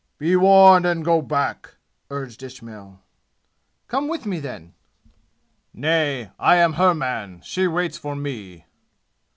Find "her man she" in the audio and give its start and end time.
6.73-7.67